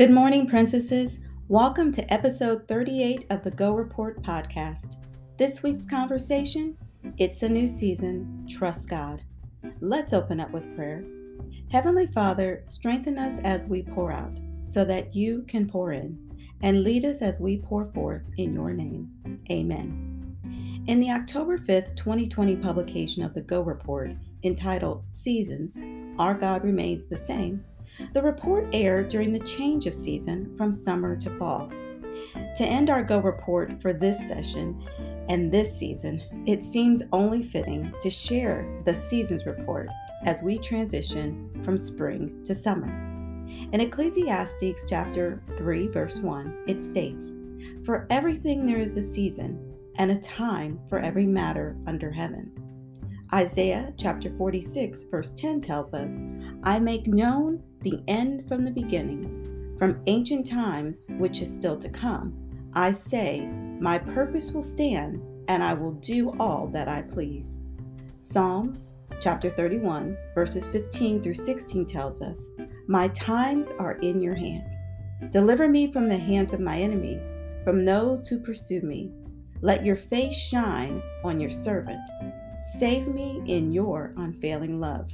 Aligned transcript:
Good 0.00 0.12
morning, 0.12 0.46
princesses. 0.46 1.20
Welcome 1.48 1.92
to 1.92 2.10
episode 2.10 2.66
38 2.66 3.26
of 3.28 3.44
the 3.44 3.50
Go 3.50 3.74
Report 3.74 4.22
podcast. 4.22 4.96
This 5.36 5.62
week's 5.62 5.84
conversation 5.84 6.74
it's 7.18 7.42
a 7.42 7.48
new 7.50 7.68
season. 7.68 8.46
Trust 8.48 8.88
God. 8.88 9.20
Let's 9.80 10.14
open 10.14 10.40
up 10.40 10.52
with 10.52 10.74
prayer. 10.74 11.04
Heavenly 11.70 12.06
Father, 12.06 12.62
strengthen 12.64 13.18
us 13.18 13.40
as 13.40 13.66
we 13.66 13.82
pour 13.82 14.10
out 14.10 14.40
so 14.64 14.86
that 14.86 15.14
you 15.14 15.44
can 15.46 15.68
pour 15.68 15.92
in, 15.92 16.18
and 16.62 16.82
lead 16.82 17.04
us 17.04 17.20
as 17.20 17.38
we 17.38 17.58
pour 17.58 17.84
forth 17.92 18.22
in 18.38 18.54
your 18.54 18.72
name. 18.72 19.10
Amen. 19.52 20.86
In 20.86 20.98
the 20.98 21.10
October 21.10 21.58
5th, 21.58 21.94
2020 21.94 22.56
publication 22.56 23.22
of 23.22 23.34
the 23.34 23.42
Go 23.42 23.60
Report 23.60 24.12
entitled 24.44 25.04
Seasons, 25.10 25.76
Our 26.18 26.32
God 26.32 26.64
Remains 26.64 27.06
the 27.06 27.18
Same, 27.18 27.62
the 28.12 28.22
report 28.22 28.68
aired 28.72 29.08
during 29.08 29.32
the 29.32 29.40
change 29.40 29.86
of 29.86 29.94
season 29.94 30.54
from 30.56 30.72
summer 30.72 31.16
to 31.16 31.30
fall. 31.38 31.70
To 32.56 32.64
end 32.64 32.90
our 32.90 33.02
Go 33.02 33.18
report 33.18 33.80
for 33.80 33.92
this 33.92 34.18
session 34.28 34.82
and 35.28 35.50
this 35.50 35.76
season, 35.76 36.22
it 36.46 36.62
seems 36.62 37.02
only 37.12 37.42
fitting 37.42 37.92
to 38.00 38.10
share 38.10 38.66
the 38.84 38.94
seasons 38.94 39.46
report 39.46 39.88
as 40.24 40.42
we 40.42 40.58
transition 40.58 41.50
from 41.64 41.78
spring 41.78 42.42
to 42.44 42.54
summer. 42.54 42.88
In 43.72 43.80
Ecclesiastes 43.80 44.84
chapter 44.88 45.42
3 45.56 45.88
verse 45.88 46.18
1, 46.20 46.64
it 46.66 46.82
states, 46.82 47.32
"For 47.84 48.06
everything 48.10 48.66
there 48.66 48.78
is 48.78 48.96
a 48.96 49.02
season 49.02 49.58
and 49.96 50.10
a 50.10 50.18
time 50.18 50.78
for 50.88 50.98
every 50.98 51.26
matter 51.26 51.76
under 51.86 52.10
heaven." 52.10 52.52
Isaiah 53.32 53.94
chapter 53.96 54.28
46, 54.28 55.04
verse 55.04 55.32
10 55.32 55.60
tells 55.60 55.94
us, 55.94 56.20
I 56.64 56.80
make 56.80 57.06
known 57.06 57.62
the 57.82 58.02
end 58.08 58.48
from 58.48 58.64
the 58.64 58.72
beginning, 58.72 59.76
from 59.78 60.02
ancient 60.08 60.48
times, 60.48 61.06
which 61.10 61.40
is 61.40 61.52
still 61.52 61.76
to 61.78 61.88
come. 61.88 62.34
I 62.74 62.90
say, 62.90 63.46
My 63.78 63.98
purpose 63.98 64.50
will 64.50 64.64
stand, 64.64 65.22
and 65.46 65.62
I 65.62 65.74
will 65.74 65.92
do 65.92 66.30
all 66.40 66.66
that 66.72 66.88
I 66.88 67.02
please. 67.02 67.60
Psalms 68.18 68.94
chapter 69.20 69.48
31, 69.48 70.16
verses 70.34 70.66
15 70.66 71.22
through 71.22 71.34
16 71.34 71.86
tells 71.86 72.22
us, 72.22 72.48
My 72.88 73.06
times 73.08 73.72
are 73.78 73.98
in 73.98 74.20
your 74.20 74.34
hands. 74.34 74.74
Deliver 75.30 75.68
me 75.68 75.92
from 75.92 76.08
the 76.08 76.18
hands 76.18 76.52
of 76.52 76.58
my 76.58 76.78
enemies, 76.78 77.32
from 77.62 77.84
those 77.84 78.26
who 78.26 78.40
pursue 78.40 78.80
me. 78.80 79.12
Let 79.62 79.84
your 79.84 79.96
face 79.96 80.34
shine 80.34 81.00
on 81.22 81.38
your 81.38 81.50
servant. 81.50 82.00
Save 82.60 83.08
me 83.08 83.42
in 83.46 83.72
your 83.72 84.12
unfailing 84.18 84.80
love. 84.80 85.10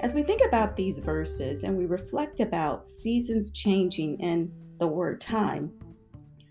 As 0.00 0.14
we 0.14 0.22
think 0.24 0.42
about 0.44 0.74
these 0.74 0.98
verses 0.98 1.62
and 1.62 1.78
we 1.78 1.86
reflect 1.86 2.40
about 2.40 2.84
seasons 2.84 3.50
changing 3.52 4.20
and 4.20 4.50
the 4.80 4.86
word 4.88 5.20
time, 5.20 5.72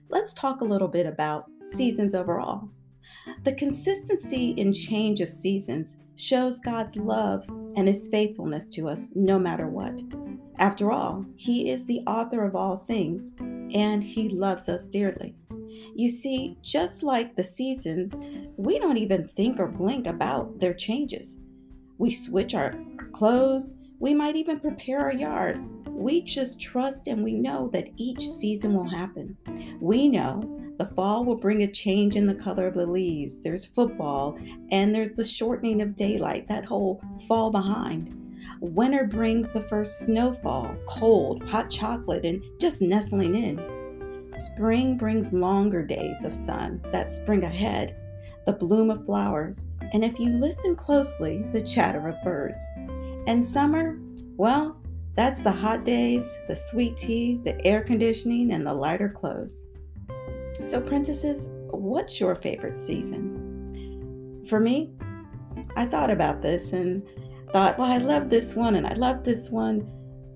let's 0.10 0.34
talk 0.34 0.62
a 0.62 0.66
little 0.66 0.88
bit 0.88 1.06
about 1.06 1.46
seasons 1.62 2.16
overall. 2.16 2.70
The 3.44 3.52
consistency 3.54 4.52
in 4.52 4.72
change 4.72 5.20
of 5.20 5.30
seasons 5.30 5.98
shows 6.16 6.62
God's 6.62 6.96
love 6.96 7.46
and 7.76 7.90
his 7.90 8.08
faithfulness 8.08 8.70
to 8.70 8.88
us 8.88 9.10
no 9.16 9.38
matter 9.38 9.68
what. 9.68 10.00
After 10.60 10.94
all, 10.94 11.26
he 11.36 11.70
is 11.70 11.86
the 11.86 12.00
author 12.08 12.46
of 12.46 12.56
all 12.56 12.78
things 12.78 13.34
and 13.40 14.02
he 14.02 14.30
loves 14.30 14.70
us 14.70 14.86
dearly. 14.86 15.36
You 15.96 16.10
see, 16.10 16.58
just 16.62 17.04
like 17.04 17.36
the 17.36 17.44
seasons, 17.44 18.16
we 18.58 18.80
don't 18.80 18.98
even 18.98 19.28
think 19.28 19.60
or 19.60 19.68
blink 19.68 20.08
about 20.08 20.60
their 20.60 20.74
changes. 20.74 21.42
We 21.98 22.12
switch 22.12 22.54
our, 22.54 22.76
clothes, 23.14 23.80
we 24.00 24.14
might 24.14 24.36
even 24.36 24.60
prepare 24.60 25.00
our 25.00 25.14
yard. 25.14 25.60
We 25.90 26.22
just 26.22 26.62
trust 26.62 27.08
and 27.08 27.24
we 27.24 27.34
know 27.34 27.70
that 27.74 27.90
each 27.98 28.28
season 28.28 28.74
will 28.74 28.88
happen. 28.88 29.36
We 29.82 30.08
know 30.08 30.44
the 30.78 30.86
fall 30.86 31.26
will 31.26 31.38
bring 31.38 31.64
a 31.64 31.72
change 31.72 32.16
in 32.16 32.28
the 32.28 32.36
color 32.36 32.68
of 32.68 32.76
the 32.76 32.86
leaves. 32.86 33.42
There's 33.42 33.66
football 33.66 34.38
and 34.72 34.94
there's 34.94 35.18
the 35.18 35.24
shortening 35.24 35.82
of 35.82 35.96
daylight, 35.96 36.48
that 36.48 36.66
whole 36.66 37.02
fall 37.28 37.50
behind. 37.50 38.14
Winter 38.62 39.06
brings 39.06 39.50
the 39.50 39.62
first 39.62 40.00
snowfall, 40.06 40.76
cold, 40.88 41.44
hot 41.50 41.72
chocolate, 41.72 42.26
and 42.26 42.44
just 42.60 42.84
nestling 42.84 43.34
in. 43.34 43.77
Spring 44.30 44.98
brings 44.98 45.34
longer 45.34 45.84
days 45.84 46.24
of 46.24 46.36
sun 46.36 46.82
that 46.92 47.12
spring 47.12 47.44
ahead, 47.44 47.96
the 48.46 48.54
bloom 48.54 48.90
of 48.90 49.06
flowers, 49.06 49.68
and 49.94 50.04
if 50.04 50.20
you 50.20 50.30
listen 50.30 50.76
closely, 50.76 51.44
the 51.54 51.62
chatter 51.62 52.08
of 52.08 52.22
birds. 52.24 52.62
And 53.28 53.44
summer, 53.44 54.00
well, 54.36 54.82
that's 55.16 55.40
the 55.40 55.52
hot 55.52 55.84
days, 55.84 56.38
the 56.48 56.56
sweet 56.56 56.96
tea, 56.98 57.42
the 57.44 57.66
air 57.66 57.82
conditioning, 57.82 58.52
and 58.52 58.66
the 58.66 58.74
lighter 58.74 59.10
clothes. 59.10 59.66
So, 60.62 60.80
princesses, 60.80 61.50
what's 61.72 62.20
your 62.20 62.36
favorite 62.36 62.78
season? 62.78 64.46
For 64.48 64.60
me, 64.60 64.92
I 65.76 65.86
thought 65.86 66.12
about 66.12 66.42
this 66.42 66.74
and 66.74 67.04
thought, 67.52 67.78
well, 67.78 67.92
I 67.92 67.98
love 67.98 68.30
this 68.30 68.56
one 68.56 68.76
and 68.76 68.86
I 68.86 68.94
love 68.94 69.24
this 69.24 69.50
one. 69.50 69.92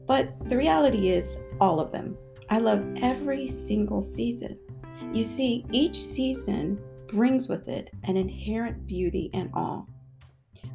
But 0.08 0.34
the 0.50 0.58
reality 0.58 1.09
is, 1.09 1.38
all 1.59 1.79
of 1.79 1.91
them. 1.91 2.18
I 2.51 2.57
love 2.57 2.85
every 2.97 3.47
single 3.47 4.01
season. 4.01 4.59
You 5.13 5.23
see, 5.23 5.66
each 5.72 5.97
season 5.97 6.84
brings 7.07 7.47
with 7.47 7.69
it 7.69 7.91
an 8.03 8.17
inherent 8.17 8.85
beauty 8.85 9.29
and 9.34 9.50
awe. 9.53 9.85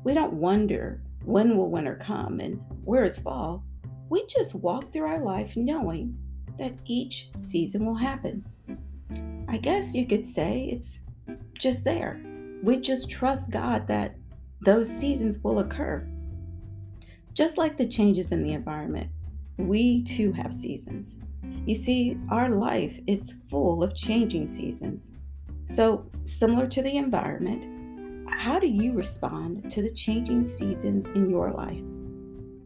We 0.02 0.14
don't 0.14 0.32
wonder 0.32 1.02
when 1.26 1.54
will 1.54 1.70
winter 1.70 1.94
come 1.96 2.40
and 2.40 2.62
where 2.84 3.04
is 3.04 3.18
fall. 3.18 3.62
We 4.08 4.24
just 4.26 4.54
walk 4.54 4.90
through 4.90 5.04
our 5.04 5.18
life 5.18 5.54
knowing 5.54 6.16
that 6.58 6.72
each 6.86 7.28
season 7.36 7.84
will 7.84 7.94
happen. 7.94 8.46
I 9.46 9.58
guess 9.58 9.94
you 9.94 10.06
could 10.06 10.24
say 10.24 10.70
it's 10.72 11.00
just 11.58 11.84
there. 11.84 12.18
We 12.62 12.78
just 12.78 13.10
trust 13.10 13.50
God 13.50 13.86
that 13.86 14.16
those 14.62 14.88
seasons 14.88 15.40
will 15.40 15.58
occur. 15.58 16.08
Just 17.34 17.58
like 17.58 17.76
the 17.76 17.86
changes 17.86 18.32
in 18.32 18.42
the 18.42 18.54
environment, 18.54 19.10
we 19.58 20.02
too 20.04 20.32
have 20.32 20.54
seasons. 20.54 21.18
You 21.66 21.74
see, 21.74 22.16
our 22.30 22.48
life 22.48 22.98
is 23.08 23.34
full 23.50 23.82
of 23.82 23.94
changing 23.94 24.46
seasons. 24.46 25.10
So, 25.64 26.08
similar 26.24 26.68
to 26.68 26.80
the 26.80 26.96
environment, 26.96 28.30
how 28.30 28.60
do 28.60 28.68
you 28.68 28.92
respond 28.92 29.68
to 29.72 29.82
the 29.82 29.90
changing 29.90 30.44
seasons 30.44 31.06
in 31.08 31.28
your 31.28 31.50
life? 31.50 31.82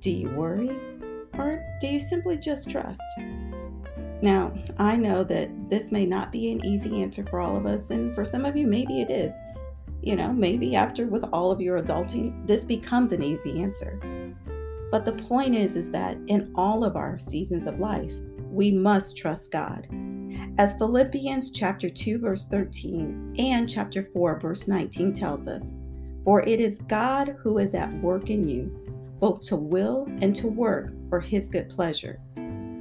Do 0.01 0.11
you 0.11 0.29
worry 0.31 0.69
or 1.39 1.65
do 1.81 1.87
you 1.87 1.99
simply 1.99 2.37
just 2.37 2.69
trust? 2.71 3.01
Now, 4.21 4.53
I 4.77 4.97
know 4.97 5.25
that 5.25 5.71
this 5.71 5.91
may 5.91 6.05
not 6.05 6.31
be 6.31 6.53
an 6.53 6.65
easy 6.65 7.03
answer 7.03 7.25
for 7.25 7.41
all 7.41 7.57
of 7.57 7.65
us, 7.65 7.91
and 7.91 8.15
for 8.15 8.27
some 8.27 8.45
of 8.45 8.55
you, 8.55 8.67
maybe 8.67 9.01
it 9.01 9.11
is. 9.11 9.33
You 10.03 10.17
know, 10.17 10.31
maybe 10.31 10.77
after 10.77 11.07
with 11.07 11.25
all 11.33 11.51
of 11.51 11.61
your 11.61 11.81
adulting, 11.81 12.47
this 12.47 12.65
becomes 12.65 13.13
an 13.13 13.23
easy 13.23 13.63
answer. 13.63 13.99
But 14.91 15.05
the 15.05 15.13
point 15.13 15.55
is, 15.55 15.77
is 15.77 15.91
that 15.91 16.19
in 16.27 16.53
all 16.55 16.85
of 16.85 16.97
our 16.97 17.19
seasons 17.19 17.65
of 17.65 17.79
life, 17.79 18.13
we 18.51 18.71
must 18.71 19.17
trust 19.17 19.53
God. 19.53 19.87
As 20.59 20.75
Philippians 20.75 21.53
chapter 21.53 21.89
2 21.89 22.19
verse 22.19 22.47
13 22.47 23.37
and 23.39 23.69
chapter 23.69 24.03
4 24.03 24.41
verse 24.41 24.69
19 24.69 25.13
tells 25.13 25.47
us, 25.47 25.75
for 26.25 26.43
it 26.43 26.61
is 26.61 26.81
God 26.89 27.37
who 27.43 27.59
is 27.59 27.75
at 27.75 27.93
work 28.03 28.29
in 28.29 28.47
you, 28.47 28.71
both 29.21 29.47
to 29.47 29.57
will 29.57 30.07
and 30.21 30.35
to 30.37 30.49
work 30.49 30.93
for 31.09 31.21
his 31.21 31.49
good 31.49 31.71
pleasure. 31.71 32.21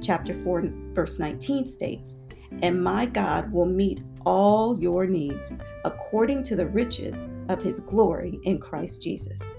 Chapter 0.02 0.34
4 0.34 0.70
verse 0.92 1.18
19 1.18 1.66
states, 1.66 2.14
and 2.62 2.82
my 2.82 3.06
God 3.06 3.52
will 3.52 3.66
meet 3.66 4.02
all 4.26 4.78
your 4.78 5.06
needs 5.06 5.52
according 5.84 6.42
to 6.44 6.56
the 6.56 6.66
riches 6.66 7.28
of 7.48 7.62
his 7.62 7.80
glory 7.80 8.38
in 8.44 8.58
Christ 8.58 9.02
Jesus. 9.02 9.54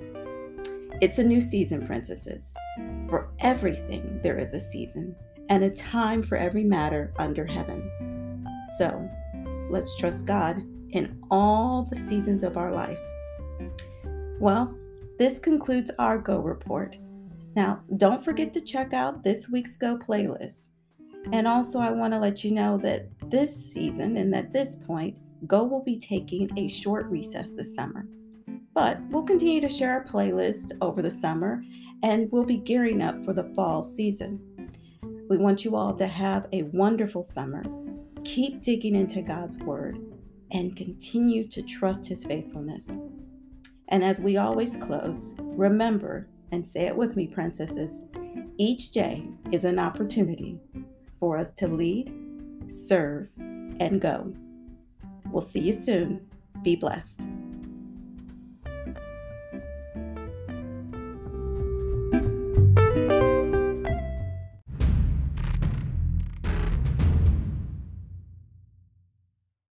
It's 1.01 1.17
a 1.17 1.23
new 1.23 1.41
season, 1.41 1.85
princesses. 1.85 2.53
For 3.09 3.31
everything, 3.39 4.19
there 4.21 4.37
is 4.37 4.53
a 4.53 4.59
season 4.59 5.15
and 5.51 5.65
a 5.65 5.69
time 5.69 6.23
for 6.23 6.37
every 6.37 6.63
matter 6.63 7.13
under 7.17 7.45
heaven. 7.45 8.47
So 8.77 9.09
let's 9.69 9.97
trust 9.97 10.25
God 10.25 10.63
in 10.91 11.21
all 11.29 11.83
the 11.83 11.99
seasons 11.99 12.41
of 12.41 12.55
our 12.55 12.71
life. 12.71 12.97
Well, 14.39 14.73
this 15.19 15.39
concludes 15.39 15.91
our 15.99 16.17
Go 16.17 16.39
Report. 16.39 16.95
Now, 17.53 17.83
don't 17.97 18.23
forget 18.23 18.53
to 18.53 18.61
check 18.61 18.93
out 18.93 19.23
this 19.23 19.49
week's 19.49 19.75
Go 19.75 19.97
playlist. 19.97 20.69
And 21.33 21.45
also, 21.45 21.79
I 21.79 21.91
want 21.91 22.13
to 22.13 22.19
let 22.19 22.45
you 22.45 22.51
know 22.51 22.77
that 22.77 23.09
this 23.29 23.53
season 23.53 24.15
and 24.15 24.33
at 24.33 24.53
this 24.53 24.77
point, 24.77 25.17
Go 25.47 25.65
will 25.65 25.83
be 25.83 25.99
taking 25.99 26.49
a 26.57 26.69
short 26.69 27.07
recess 27.07 27.51
this 27.51 27.75
summer. 27.75 28.07
But 28.73 29.01
we'll 29.09 29.23
continue 29.23 29.59
to 29.59 29.69
share 29.69 29.91
our 29.91 30.05
playlist 30.05 30.71
over 30.79 31.01
the 31.01 31.11
summer 31.11 31.61
and 32.03 32.31
we'll 32.31 32.45
be 32.45 32.57
gearing 32.57 33.01
up 33.01 33.23
for 33.25 33.33
the 33.33 33.51
fall 33.53 33.83
season. 33.83 34.39
We 35.31 35.37
want 35.37 35.63
you 35.63 35.77
all 35.77 35.93
to 35.93 36.07
have 36.07 36.45
a 36.51 36.63
wonderful 36.73 37.23
summer. 37.23 37.63
Keep 38.25 38.61
digging 38.61 38.95
into 38.95 39.21
God's 39.21 39.57
Word 39.59 39.97
and 40.51 40.75
continue 40.75 41.45
to 41.45 41.61
trust 41.61 42.05
His 42.05 42.25
faithfulness. 42.25 42.97
And 43.87 44.03
as 44.03 44.19
we 44.19 44.35
always 44.35 44.75
close, 44.75 45.33
remember 45.39 46.27
and 46.51 46.67
say 46.67 46.81
it 46.81 46.97
with 46.97 47.15
me, 47.15 47.27
princesses 47.27 48.01
Each 48.57 48.91
day 48.91 49.25
is 49.53 49.63
an 49.63 49.79
opportunity 49.79 50.59
for 51.17 51.37
us 51.37 51.53
to 51.53 51.67
lead, 51.69 52.13
serve, 52.67 53.29
and 53.37 54.01
go. 54.01 54.33
We'll 55.31 55.41
see 55.41 55.61
you 55.61 55.71
soon. 55.71 56.27
Be 56.61 56.75
blessed. 56.75 57.25